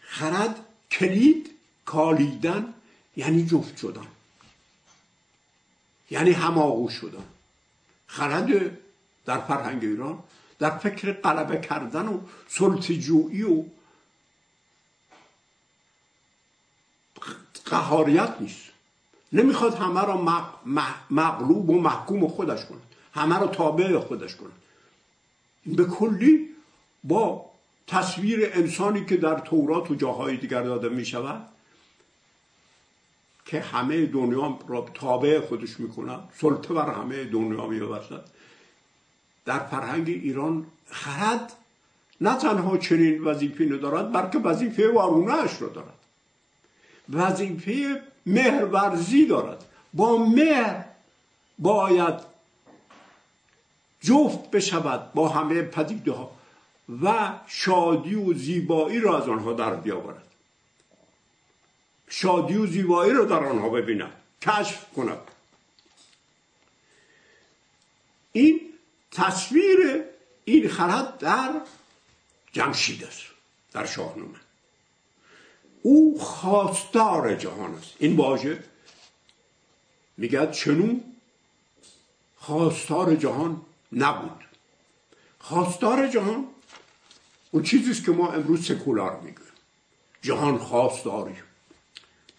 خرد 0.00 0.60
کلید 0.90 1.50
کالیدن 1.84 2.74
یعنی 3.16 3.46
جفت 3.46 3.76
شدن. 3.76 4.06
یعنی 6.10 6.32
هماغوش 6.32 6.92
شدن. 6.92 7.24
خرد 8.06 8.78
در 9.24 9.38
فرهنگ 9.38 9.84
ایران 9.84 10.18
در 10.58 10.78
فکر 10.78 11.12
قلبه 11.12 11.60
کردن 11.60 12.08
و 12.08 12.20
سلطجویی 12.48 13.42
و 13.42 13.64
قهاریت 17.64 18.34
نیست. 18.40 18.64
نمی‌خواد 19.32 19.74
همه 19.74 20.00
را 20.00 20.46
مغلوب 21.10 21.70
و 21.70 21.80
محکوم 21.80 22.28
خودش 22.28 22.64
کنه 22.64 22.78
همه 23.14 23.38
را 23.38 23.46
تابع 23.46 23.98
خودش 23.98 24.36
کنه 24.36 24.50
به 25.76 25.84
کلی 25.84 26.48
با 27.04 27.50
تصویر 27.86 28.50
انسانی 28.52 29.04
که 29.04 29.16
در 29.16 29.38
تورات 29.38 29.90
و 29.90 29.94
جاهای 29.94 30.36
دیگر 30.36 30.62
داده 30.62 30.88
می 30.88 31.04
شود 31.04 31.48
که 33.44 33.60
همه 33.60 34.06
دنیا 34.06 34.58
را 34.68 34.88
تابع 34.94 35.40
خودش 35.40 35.80
می‌کنن 35.80 36.20
سلطه 36.36 36.74
بر 36.74 36.94
همه 36.94 37.24
دنیا 37.24 37.66
می‌برد 37.66 38.30
در 39.44 39.58
فرهنگ 39.58 40.08
ایران 40.08 40.66
خرد 40.90 41.52
نه 42.20 42.38
تنها 42.38 42.78
چنین 42.78 43.24
وظیفه 43.24 43.64
ندارد 43.64 44.12
بلکه 44.12 44.38
وظیفه 44.38 44.88
وارونهش 44.88 45.62
را 45.62 45.68
دارد. 45.68 45.98
وظیفه 47.10 48.02
مهرورزی 48.26 49.26
دارد. 49.26 49.64
با 49.94 50.16
مهر 50.16 50.84
باید 51.58 52.14
جفت 54.00 54.50
بشود 54.50 55.12
با 55.12 55.28
همه 55.28 55.62
پدیده 55.62 56.12
ها 56.12 56.30
و 57.02 57.32
شادی 57.46 58.14
و 58.14 58.34
زیبایی 58.34 59.00
را 59.00 59.18
از 59.22 59.28
آنها 59.28 59.52
در 59.52 59.74
بیاورد. 59.74 60.26
شادی 62.08 62.56
و 62.56 62.66
زیبایی 62.66 63.12
را 63.12 63.24
در 63.24 63.44
آنها 63.44 63.68
ببیند 63.68 64.12
کشف 64.42 64.92
کند. 64.92 65.18
این 68.32 68.60
تصویر 69.14 70.04
این 70.44 70.68
خرد 70.68 71.18
در 71.18 71.60
جمشید 72.52 73.04
است 73.04 73.22
در 73.72 73.86
شاهنامه. 73.86 74.38
او 75.82 76.18
خواستار 76.20 77.34
جهان 77.34 77.74
است. 77.74 77.94
این 77.98 78.16
واژه 78.16 78.64
میگه 80.16 80.52
چنون 80.52 81.04
خواستار 82.36 83.14
جهان 83.14 83.62
نبود. 83.92 84.44
خواستار 85.38 86.08
جهان 86.08 86.46
اون 87.50 87.62
چیزیست 87.62 88.04
که 88.04 88.12
ما 88.12 88.32
امروز 88.32 88.66
سکولار 88.66 89.20
می‌گویم 89.20 89.48
جهان 90.22 90.58
خواستاری. 90.58 91.34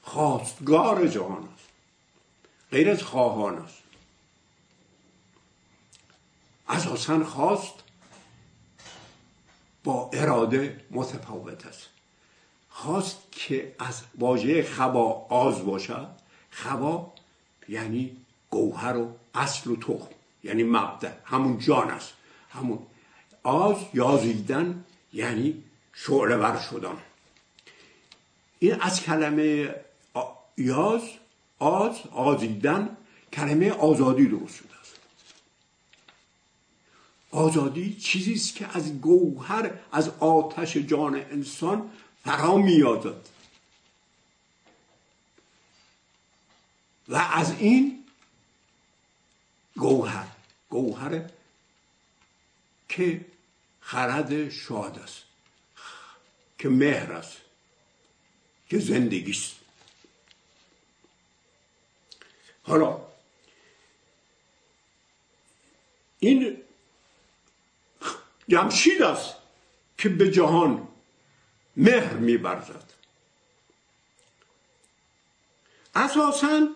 خواستگار 0.02 1.08
جهان 1.08 1.50
است. 1.54 1.70
غیر 2.72 2.90
از 2.90 3.04
خواهان 3.04 3.58
است. 3.58 3.85
اساسا 6.70 7.24
خواست 7.24 7.74
با 9.84 10.10
اراده 10.14 10.82
متفاوت 10.92 11.66
است. 11.66 11.90
خواست 12.70 13.18
که 13.32 13.76
از 13.80 14.02
واژه 14.20 14.64
خبا 14.64 15.26
آز 15.30 15.66
باشد. 15.66 16.08
خبا 16.50 17.14
یعنی 17.70 18.18
گوهر 18.50 18.98
و 18.98 19.16
اصل 19.36 19.72
و 19.72 19.76
تخم 19.76 20.10
یعنی 20.44 20.64
مبدع 20.64 21.12
همون 21.24 21.60
جان 21.60 21.92
است. 21.92 22.14
همون 22.50 22.80
آز 23.44 23.78
یازیدن 23.94 24.84
یعنی 25.14 25.64
شعله 25.94 26.36
ور 26.36 26.60
شدن. 26.60 26.98
این 28.60 28.82
از 28.82 29.02
کلمه 29.02 29.76
یاز 30.58 31.02
آز 31.60 31.96
آزیدن 32.12 32.98
کلمه 33.34 33.72
آزادی 33.72 34.28
درست 34.28 34.56
شده. 34.56 34.75
آزادی 37.36 37.96
چیزی 37.96 38.34
است 38.34 38.56
که 38.56 38.78
از 38.78 39.02
گوهر 39.02 39.72
از 39.92 40.10
آتش 40.10 40.78
جان 40.78 41.16
انسان 41.16 41.92
فرا 42.24 42.58
و 47.08 47.16
از 47.16 47.52
این 47.60 48.04
گوهر 49.76 50.28
گوهر 50.70 51.30
که 52.90 53.26
خرد 53.80 54.50
شاد 54.50 55.00
است 55.00 55.24
که 56.58 56.70
مهر 56.70 57.12
است 57.12 57.38
که 58.70 58.80
زندگی 58.80 59.32
است 59.32 59.56
حالا 62.64 63.02
این 66.20 66.65
جمشید 68.48 69.02
است 69.02 69.36
که 69.98 70.10
به 70.10 70.32
جهان 70.32 70.88
مهر 71.78 72.14
میبرزد. 72.14 72.94
اساسا 75.96 76.68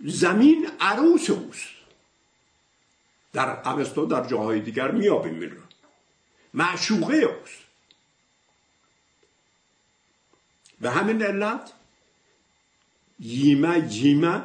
زمین 0.00 0.70
عروس 0.80 1.30
اوست. 1.30 1.68
در 3.32 3.68
اوستا 3.68 4.04
در 4.04 4.26
جاهای 4.26 4.60
دیگر 4.60 4.90
میابیم 4.90 5.40
این 5.40 5.50
رو 5.50 5.62
معشوقه 6.54 7.16
اوست. 7.16 7.60
به 10.80 10.90
همین 10.90 11.22
علت 11.22 11.72
ییمه 13.20 13.88
جیمه 13.88 14.42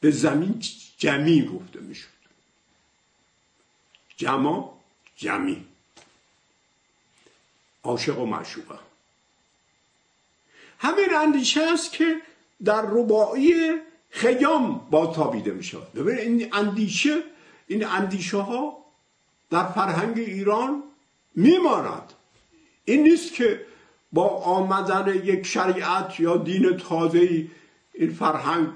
به 0.00 0.10
زمین 0.10 0.62
جمی 0.98 1.46
گفته 1.46 1.80
می‌شد 1.80 2.15
جما 4.16 4.80
جمی 5.16 5.64
عاشق 7.82 8.18
و 8.18 8.26
معشوقه. 8.26 8.78
همین 10.78 11.14
اندیشه 11.14 11.62
است 11.62 11.92
که 11.92 12.20
در 12.64 12.82
رباعی 12.82 13.72
خیام 14.10 14.78
با 14.90 15.06
تابیده 15.06 15.50
می 15.50 15.64
شود. 15.64 15.92
ببین 15.92 16.18
این 16.18 16.54
اندیشه 16.54 17.22
این 17.66 17.84
اندیشه 17.84 18.36
ها 18.36 18.76
در 19.50 19.68
فرهنگ 19.68 20.18
ایران 20.18 20.82
میماند 21.34 22.12
این 22.84 23.02
نیست 23.02 23.34
که 23.34 23.66
با 24.12 24.28
آمدن 24.28 25.14
یک 25.24 25.46
شریعت 25.46 26.20
یا 26.20 26.36
دین 26.36 26.76
تازه 26.76 27.48
این 27.94 28.14
فرهنگ 28.14 28.68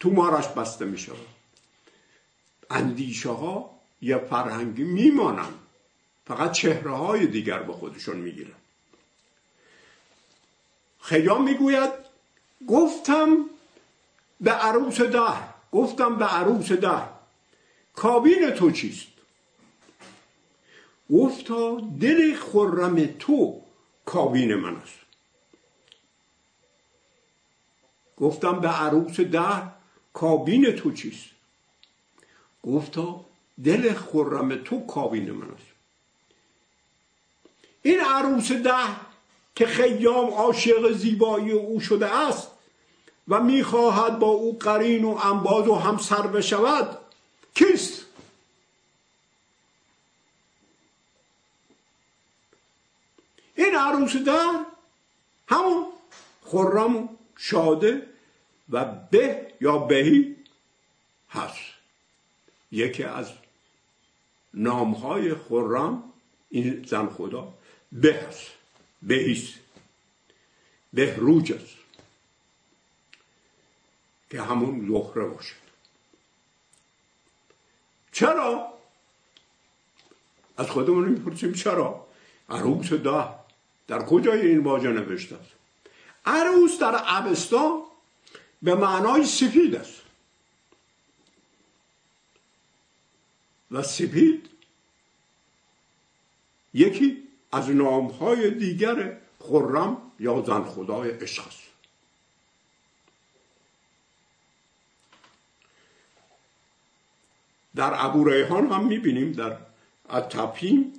تو 0.00 0.10
مارش 0.10 0.48
بسته 0.48 0.84
می 0.84 0.98
شود. 0.98 1.26
اندیشه 2.70 3.30
ها 3.30 3.75
یا 4.06 4.18
فرهنگی 4.18 4.84
میمانند 4.84 5.54
فقط 6.26 6.52
چهره 6.52 6.90
های 6.96 7.26
دیگر 7.26 7.62
به 7.62 7.72
خودشون 7.72 8.16
می‌گیرن. 8.16 8.54
خیام 11.00 11.44
می‌گوید 11.44 11.92
گفتم 12.68 13.44
به 14.40 14.50
عروس 14.50 15.00
ده 15.00 15.32
گفتم 15.72 16.16
به 16.16 16.24
عروس 16.24 16.72
ده 16.72 17.02
کابین 17.94 18.50
تو 18.50 18.70
چیست؟ 18.70 19.06
گفتا 21.10 21.80
دل 22.00 22.34
خرم 22.34 23.06
تو 23.06 23.62
کابین 24.04 24.54
من 24.54 24.76
است. 24.76 24.98
گفتم 28.16 28.60
به 28.60 28.68
عروس 28.68 29.20
ده 29.20 29.62
کابین 30.12 30.70
تو 30.70 30.92
چیست؟ 30.92 31.26
گفتا 32.62 33.24
دل 33.64 33.94
خرم 33.94 34.64
تو 34.64 34.86
کابین 34.86 35.30
من 35.30 35.50
است 35.50 35.66
این 37.82 38.00
عروس 38.00 38.52
ده 38.52 38.96
که 39.54 39.66
خیام 39.66 40.30
عاشق 40.30 40.92
زیبایی 40.92 41.52
او 41.52 41.80
شده 41.80 42.06
است 42.16 42.48
و 43.28 43.40
می‌خواهد 43.40 44.18
با 44.18 44.26
او 44.26 44.58
قرین 44.58 45.04
و 45.04 45.18
انباز 45.22 45.68
و 45.68 45.74
همسر 45.74 46.26
بشود 46.26 46.98
کیست؟ 47.54 48.06
این 53.54 53.74
عروس 53.74 54.16
ده 54.16 54.66
همون 55.48 55.86
خرم 56.44 57.08
شاده 57.36 58.06
و 58.70 58.84
به 58.84 59.54
یا 59.60 59.78
بهی 59.78 60.36
هست. 61.30 61.58
یکی 62.72 63.04
از 63.04 63.30
نامهای 64.56 65.34
خرم 65.34 66.02
این 66.50 66.84
زن 66.88 67.06
خدا 67.06 67.54
به 67.92 68.14
است 68.14 68.50
بهیست 69.02 69.54
بهروج 70.92 71.52
است 71.52 71.76
که 74.30 74.42
همون 74.42 74.88
زهره 74.88 75.24
باشد 75.24 75.66
چرا؟ 78.12 78.72
از 80.56 80.70
خودمون 80.70 81.08
می‌پرسیم 81.08 81.52
چرا؟ 81.52 82.06
عروس 82.48 82.92
ده. 82.92 83.28
در 83.88 84.02
کجای 84.02 84.46
این 84.46 84.58
واژه 84.58 84.88
نوشته 84.88 85.36
است؟ 85.36 85.50
عروس 86.26 86.78
در 86.78 86.94
عبستا 86.94 87.82
به 88.62 88.74
معنای 88.74 89.26
سفید 89.26 89.74
است. 89.74 90.02
و 93.70 93.82
سپید 93.82 94.45
یکی 96.76 97.22
از 97.52 97.70
نامهای 97.70 98.50
دیگر 98.50 99.16
خرم 99.40 100.12
یا 100.20 100.42
زن 100.46 100.64
خدای 100.64 101.10
عشق 101.10 101.46
است. 101.46 101.62
در 107.76 108.04
ابو 108.04 108.28
ریحان 108.28 108.66
هم 108.72 108.86
می‌بینیم 108.86 109.32
در 109.32 109.56
اتپیم 110.10 110.92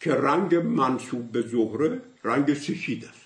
که 0.00 0.14
رنگ 0.14 0.54
منصوب 0.54 1.32
به 1.32 1.42
زهره 1.42 2.02
رنگ 2.24 2.54
سفید 2.54 3.04
است. 3.04 3.24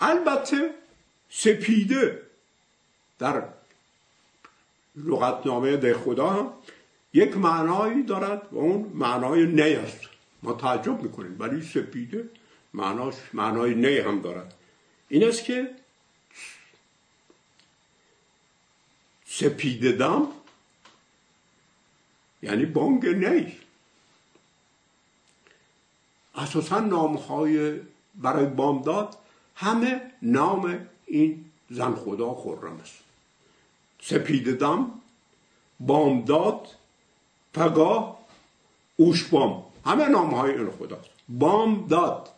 البته 0.00 0.74
سپیده 1.30 2.22
در 3.18 3.42
لغتنامه 4.96 5.76
ده 5.76 5.94
خدا 5.94 6.30
هم 6.30 6.52
یک 7.12 7.36
معنایی 7.36 8.02
دارد 8.02 8.48
و 8.52 8.58
اون 8.58 8.90
معنای 8.94 9.46
نی 9.46 9.74
است. 9.74 10.00
ما 10.42 10.52
تعجب 10.52 11.02
می‌کنیم 11.02 11.36
ولی 11.38 11.62
سپیده 11.62 12.28
معناش 12.74 13.14
معنای 13.32 13.74
نی 13.74 13.98
هم 13.98 14.20
دارد. 14.20 14.54
این 15.08 15.28
است 15.28 15.44
که 15.44 15.70
سپیده 19.26 19.92
دم 19.92 20.28
یعنی 22.42 22.66
بانگ 22.66 23.06
نی. 23.06 23.52
اساسا 26.34 26.80
نام 26.80 27.16
های 27.16 27.80
برای 28.14 28.46
بامداد 28.46 29.16
همه 29.54 30.00
نام 30.22 30.86
این 31.06 31.44
زن 31.70 31.94
خدا 31.94 32.34
خورم 32.34 32.80
است. 32.80 32.98
سپید 34.02 34.58
دم 34.58 34.90
بامداد 35.80 36.68
پگاه 37.58 38.18
اوشبام 38.96 39.64
همه 39.86 40.08
نام 40.08 40.34
های 40.34 40.52
این 40.52 40.70
خداست 40.70 41.10
بامداد 41.28 42.28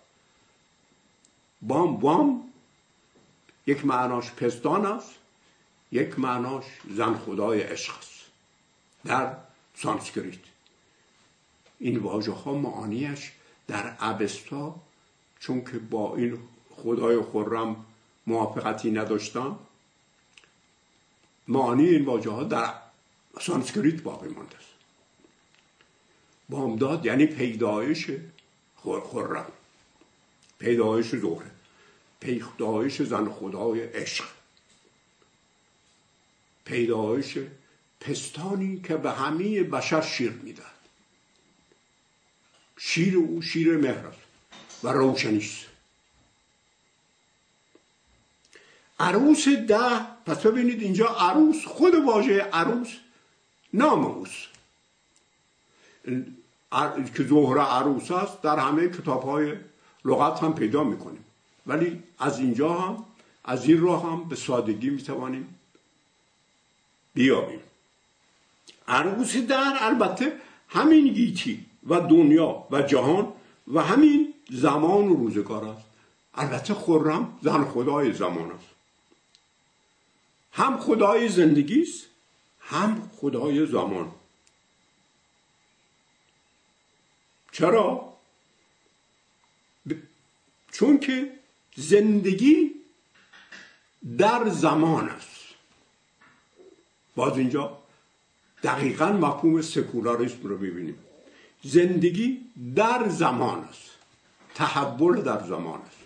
بام 1.62 1.96
بام 1.96 2.42
یک 3.66 3.87
معناش 3.87 4.33
پستان 4.33 4.87
است 4.87 5.14
یک 5.92 6.18
معناش 6.18 6.64
زن 6.96 7.14
خدای 7.14 7.61
عشق 7.61 7.98
است. 7.98 8.11
در 9.04 9.37
سانسکریت. 9.74 10.40
این 11.78 11.98
واژه 11.98 12.33
ها 12.33 12.54
معانیش 12.54 13.33
در 13.66 13.96
اوستا 14.00 14.74
چون 15.40 15.64
که 15.64 15.78
با 15.78 16.16
این 16.16 16.38
خدای 16.76 17.20
خرم 17.20 17.84
موافقتی 18.26 18.90
نداشتن 18.90 19.58
معانی 21.48 21.88
این 21.88 22.04
واژه 22.04 22.30
ها 22.30 22.44
در 22.44 22.74
سانسکریت 23.40 24.02
باقی 24.02 24.28
مانده 24.28 24.56
است. 24.56 24.79
بامداد 26.50 27.06
یعنی 27.06 27.26
پیدایش 27.26 28.10
خرم 28.76 29.52
پیدایش 30.58 31.06
زهره 31.16 31.50
پیدایش 32.20 33.02
زن 33.02 33.30
خدای 33.30 33.80
عشق. 33.80 34.24
پیدایش 36.64 37.38
پستانی 38.00 38.80
که 38.80 38.96
به 38.96 39.10
همه 39.10 39.62
بشر 39.62 40.00
شیر 40.00 40.30
می‌داد 40.30 40.66
شیر 42.76 43.16
او 43.16 43.42
شیر 43.42 43.76
مهر 43.76 44.04
و 44.82 44.88
روشنیست 44.88 45.66
عروس 49.00 49.48
ده 49.48 50.00
پس 50.26 50.38
ببینید 50.46 50.82
اینجا 50.82 51.06
عروس 51.06 51.64
خود 51.64 51.94
واژه 51.94 52.40
عروس 52.40 52.88
نام 53.72 54.04
اوست. 54.04 54.48
که 57.16 57.24
زهره 57.24 57.62
عروس 57.62 58.11
است 58.11 58.42
در 58.42 58.59
همه 58.59 58.88
کتاب 58.88 59.22
های 59.22 59.54
لغت 60.04 60.42
هم 60.42 60.54
پیدا 60.54 60.85
می‌کنیم. 60.85 61.24
ولی 61.66 62.02
از 62.18 62.38
اینجا 62.38 62.72
هم 62.72 63.04
از 63.44 63.68
این 63.68 63.80
راه 63.80 64.12
هم 64.12 64.28
به 64.28 64.37
سادگی 64.37 64.90
می‌توانیم 64.90 65.54
بیابیم. 67.14 67.61
عروس 68.88 69.37
در 69.37 69.76
البته 69.80 70.33
همین 70.68 71.12
گیتی 71.12 71.66
و 71.87 72.00
دنیا 72.00 72.66
و 72.70 72.83
جهان 72.83 73.33
و 73.74 73.83
همین 73.83 74.35
زمان 74.50 75.09
و 75.09 75.14
روزگار 75.14 75.64
است. 75.64 75.87
البته 76.35 76.74
خورم 76.74 77.38
زن 77.42 77.64
خدای 77.64 78.12
زمان 78.12 78.50
است. 78.50 78.66
هم 80.52 80.80
خدای 80.80 81.28
زندگی 81.28 81.83
است 81.83 82.06
هم 82.61 83.11
خدای 83.16 83.66
زمان. 83.66 84.12
چرا؟ 87.52 88.16
چون 90.72 90.98
که 90.98 91.32
زندگی 91.76 92.70
در 94.18 94.48
زمان 94.48 95.08
است. 95.08 95.40
باز 97.16 97.38
اینجا 97.38 97.78
دقیقا 98.62 99.12
مفهوم 99.12 99.62
سکولاریسم 99.62 100.42
رو 100.42 100.56
ببینیم 100.58 100.98
زندگی 101.62 102.40
در 102.76 103.08
زمان 103.08 103.58
است. 103.64 103.90
تحول 104.54 105.22
در 105.22 105.46
زمان 105.46 105.80
است. 105.80 105.96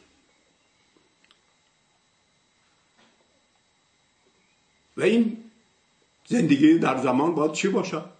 و 4.96 5.02
این 5.02 5.50
زندگی 6.26 6.78
در 6.78 7.02
زمان 7.02 7.34
باید 7.34 7.52
چی 7.52 7.68
باشد؟ 7.68 8.10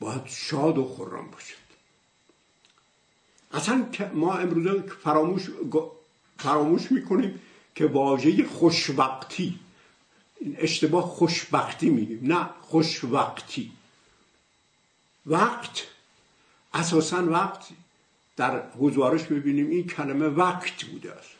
باید 0.00 0.26
شاد 0.26 0.78
و 0.78 0.84
خورم 0.84 1.30
باشد 1.30 1.57
اصلا 3.52 3.86
ما 4.14 4.34
امروزه 4.38 4.82
فراموش 4.82 5.50
فراموش 6.38 6.92
می‌کنیم 6.92 7.40
که 7.74 7.86
واژه 7.86 8.44
خوشوقتی 8.44 9.58
این 10.40 10.56
اشتباه 10.58 11.04
خوشبختی 11.04 11.90
میگیم 11.90 12.32
نه 12.32 12.50
خوشوقتی. 12.60 13.72
وقت 15.26 15.86
اساسا 16.74 17.30
وقت 17.30 17.66
در 18.36 18.62
حضوارش 18.70 19.30
می‌بینیم 19.30 19.70
این 19.70 19.86
کلمه 19.86 20.26
وقت 20.26 20.84
بوده 20.84 21.12
است. 21.12 21.30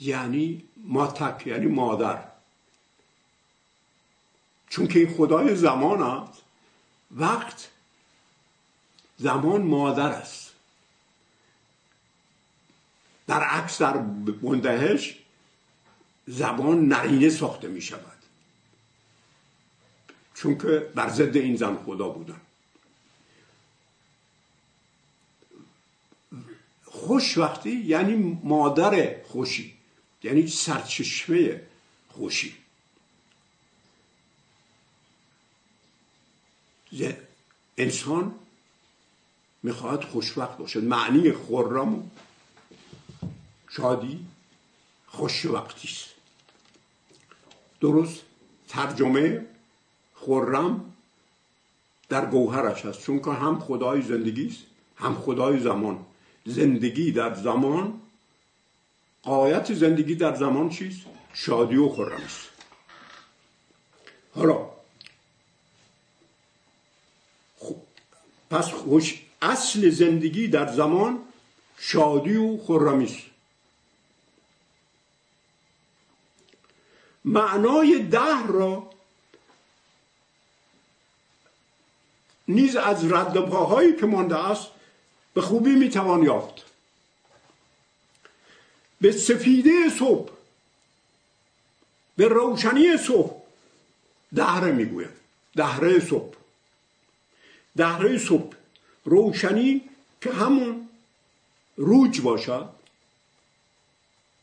یعنی 0.00 0.62
ماتک 0.76 1.46
یعنی 1.46 1.66
مادر. 1.66 2.24
چون 4.68 4.86
که 4.86 4.98
این 4.98 5.14
خدای 5.14 5.56
زمان 5.56 6.02
است 6.02 6.42
وقت 7.10 7.68
زمان 9.18 9.62
مادر 9.62 10.08
است. 10.08 10.49
در 13.30 13.42
عکس 13.42 13.82
در 13.82 13.96
مندهش 14.42 15.18
زبان 16.26 16.88
نرینه 16.88 17.30
ساخته 17.30 17.68
می 17.68 17.82
شود. 17.82 18.18
چون 20.34 20.58
که 20.58 20.90
بر 20.94 21.08
ضد 21.08 21.36
این 21.36 21.56
زن 21.56 21.76
خدا 21.76 22.08
بودن. 22.08 22.40
خوش 26.84 27.38
وقتی 27.38 27.70
یعنی 27.70 28.40
مادر 28.44 29.22
خوشی. 29.22 29.74
یعنی 30.22 30.46
سرچشمه 30.46 31.62
خوشی. 32.08 32.54
انسان 37.76 38.34
می‌خواهد 39.62 40.04
خوشوقت 40.04 40.56
باشد. 40.56 40.84
معنی 40.84 41.32
خورم 41.32 42.10
شادی 43.70 44.26
خوشوقتی. 45.06 45.88
است 45.88 46.08
درست 47.80 48.22
ترجمه 48.68 49.46
خورم 50.14 50.92
در 52.08 52.26
گوهرش 52.26 52.84
هست 52.84 53.02
چون 53.02 53.18
که 53.18 53.30
هم 53.30 53.60
خدای 53.60 54.02
زندگی 54.02 54.46
است 54.46 54.58
هم 54.96 55.14
خدای 55.14 55.60
زمان. 55.60 56.06
زندگی 56.46 57.12
در 57.12 57.34
زمان 57.34 58.00
قایت 59.22 59.74
زندگی 59.74 60.14
در 60.14 60.34
زمان 60.34 60.68
چیست؟ 60.68 61.00
شادی 61.32 61.76
و 61.76 61.88
خورم 61.88 62.20
است. 62.20 62.48
حالا 64.34 64.70
پس 68.50 68.70
خوش 68.70 69.22
اصل 69.42 69.90
زندگی 69.90 70.48
در 70.48 70.72
زمان 70.72 71.18
شادی 71.78 72.36
و 72.36 72.58
خرمی 72.58 73.04
است. 73.04 73.29
معنای 77.24 78.02
ده 78.02 78.46
را 78.46 78.90
نیز 82.48 82.76
از 82.76 83.12
رد 83.12 83.50
پاهایی 83.50 83.96
که 83.96 84.06
مانده 84.06 84.36
است 84.36 84.66
به 85.34 85.40
خوبی 85.40 85.70
می‌توان 85.70 86.22
یافت. 86.22 86.64
به 89.00 89.12
سفیده 89.12 89.90
صبح 89.98 90.32
به 92.16 92.28
روشنی 92.28 92.96
صبح 92.96 93.42
دهره 94.34 94.72
می‌گوید 94.72 95.10
دهره 95.56 96.00
صبح. 96.00 96.36
دهره 97.76 98.18
صبح 98.18 98.56
روشنی 99.04 99.82
که 100.20 100.32
همون 100.32 100.88
روج 101.76 102.20
باشد 102.20 102.68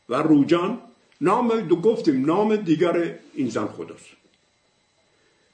و 0.08 0.14
روجان 0.14 0.80
نام 1.20 1.60
دو 1.60 1.76
گفتیم 1.76 2.26
نام 2.26 2.56
دیگر 2.56 3.18
این 3.34 3.48
زن 3.48 3.66
خداست. 3.66 4.04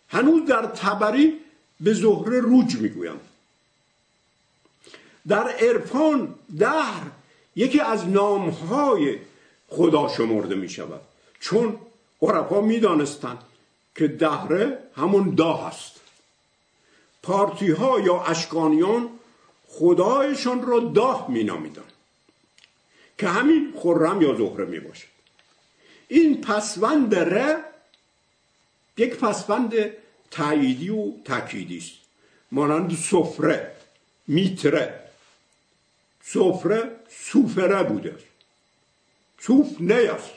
هنوز 0.09 0.49
در 0.49 0.67
تبری 0.67 1.41
به 1.81 1.95
زهره 1.95 2.41
روج 2.41 2.77
می‌گویم. 2.77 3.21
در 5.29 5.49
عرفان 5.49 6.35
دهر 6.59 7.03
یکی 7.57 7.81
از 7.81 8.09
نامهای 8.09 9.19
خدا 9.69 10.09
شمرده 10.09 10.55
می 10.55 10.69
شود 10.69 11.01
چون 11.41 11.79
عرفا 12.23 12.61
می 12.61 12.81
دانستند 12.81 13.39
که 13.95 14.09
دهره 14.09 14.79
همون 14.97 15.35
داه 15.35 15.67
است. 15.67 16.01
پارتی 17.23 17.71
ها 17.71 18.01
یا 18.01 18.21
اشکانیان 18.23 19.09
خدایشان 19.69 20.67
را 20.67 20.81
داه 20.81 21.31
می 21.31 21.45
نامیدن. 21.45 21.83
که 23.19 23.29
همین 23.29 23.75
خرم 23.77 24.23
یا 24.23 24.35
زهره 24.35 24.65
می 24.65 24.81
باشد 24.81 25.14
این 26.09 26.41
پسوند 26.41 27.15
ره 27.15 27.57
یک 28.97 29.17
پسوند 29.17 29.75
تاییدی 30.31 30.89
و 30.91 31.13
تاکیدی 31.25 31.79
است. 31.79 31.93
مانند 32.53 32.97
سفره 32.97 33.73
میتره. 34.27 35.01
سفره 36.23 36.91
سوفره 37.09 37.83
بوده. 37.83 38.17
صوف 39.41 39.81
نیست. 39.81 40.31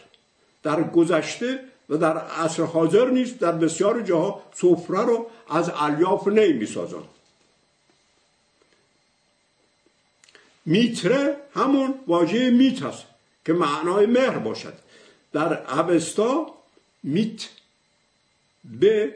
در 0.64 0.84
گذشته 0.84 1.60
و 1.90 1.98
در 1.98 2.18
عصر 2.18 2.64
حاضر 2.64 3.10
نیست. 3.10 3.40
در 3.40 3.52
بسیار 3.52 4.02
جاها 4.02 4.44
سفره 4.54 5.02
رو 5.02 5.30
از 5.50 5.72
الیاف 5.76 6.28
نی 6.28 6.54
می‌سازن 6.54 7.04
میتره 10.66 11.38
همون 11.56 11.94
واژه 12.08 12.50
میت 12.50 12.84
است 12.84 13.04
که 13.46 13.54
معنای 13.54 14.06
مهر 14.06 14.38
باشد. 14.38 14.74
در 15.38 15.80
اوستا 15.80 16.46
میت 17.04 17.50
به 18.80 19.14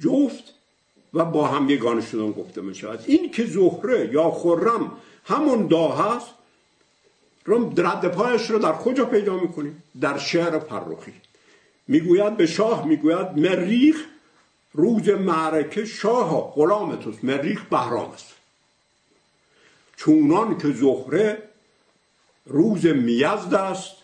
جفت 0.00 0.54
و 1.14 1.24
با 1.24 1.48
هم 1.48 1.70
یگانه 1.70 2.00
شدن 2.06 2.32
گفته 2.32 2.60
می 2.60 2.74
شود. 2.74 3.04
این 3.06 3.30
که 3.30 3.46
زهره 3.46 4.10
یا 4.12 4.30
خرم 4.30 4.96
همون 5.24 5.66
دا 5.66 5.88
هست 5.88 6.26
رو 7.44 7.72
رد 7.76 8.08
پایش 8.08 8.50
رو 8.50 8.58
در 8.58 8.72
کجا 8.72 9.04
پیدا 9.04 9.36
می‌کنیم؟ 9.36 9.82
در 10.00 10.18
شعر 10.18 10.58
فرخی 10.58 11.12
می‌گوید 11.88 12.36
به 12.36 12.46
شاه 12.46 12.86
می‌گوید 12.86 13.38
مریخ 13.38 13.96
روز 14.74 15.08
معرکه 15.08 15.84
شاه 15.84 16.52
غلام 16.54 16.96
توست. 16.96 17.24
مریخ 17.24 17.64
بهرام 17.64 18.10
است. 18.10 18.32
چونان 19.96 20.58
که 20.58 20.72
زهره 20.72 21.42
روز 22.46 22.86
می‌زد 22.86 23.54
است 23.54 23.96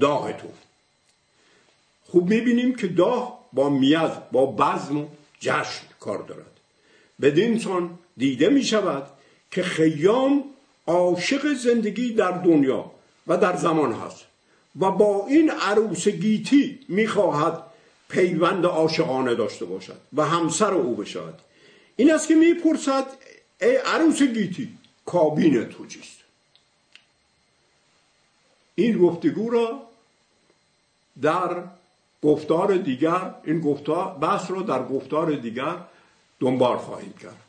داغ 0.00 0.36
تو 0.36 0.48
خوب 2.10 2.30
می‌بینیم 2.30 2.74
که 2.74 2.86
داغ 2.86 3.38
با 3.52 3.68
میز 3.68 4.10
با 4.32 4.46
بزم 4.46 4.96
و 4.96 5.06
جشن 5.40 5.82
کار 6.00 6.22
دارد. 6.22 6.60
بدین 7.20 7.58
سان 7.58 7.98
دیده 8.16 8.48
می‌شود 8.48 9.06
که 9.50 9.62
خیام 9.62 10.44
عاشق 10.86 11.54
زندگی 11.54 12.12
در 12.12 12.30
دنیا 12.30 12.90
و 13.26 13.36
در 13.36 13.56
زمان 13.56 13.92
هست 13.92 14.24
و 14.80 14.90
با 14.90 15.26
این 15.26 15.50
عروس 15.50 16.08
گیتی 16.08 16.78
می‌خواهد 16.88 17.62
پیوند 18.08 18.66
عاشقانه 18.66 19.34
داشته 19.34 19.64
باشد 19.64 20.00
و 20.12 20.24
همسر 20.24 20.74
او 20.74 20.94
بشود. 20.94 21.38
این 21.96 22.14
است 22.14 22.28
که 22.28 22.34
می‌پرسد 22.34 23.06
ای 23.60 23.76
عروس 23.76 24.22
گیتی 24.22 24.68
کابین 25.06 25.64
تو 25.64 25.86
چیست؟ 25.86 26.18
این 28.74 28.98
گفتگو 28.98 29.50
را 29.50 29.82
در 31.22 31.62
گفتار 32.22 32.76
دیگر 32.76 33.34
این 33.44 33.60
گفتار 33.60 34.18
بحث 34.18 34.50
را 34.50 34.62
در 34.62 34.82
گفتار 34.82 35.34
دیگر 35.34 35.76
دنبال 36.40 36.76
خواهیم 36.76 37.12
کرد. 37.12 37.47